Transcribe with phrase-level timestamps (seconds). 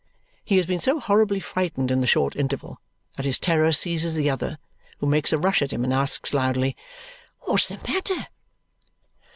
[0.43, 2.81] He has been so horribly frightened in the short interval
[3.17, 4.57] that his terror seizes the other,
[4.97, 6.75] who makes a rush at him and asks loudly,
[7.41, 8.25] "What's the matter?"